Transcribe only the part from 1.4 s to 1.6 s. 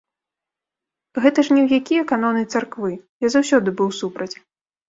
ж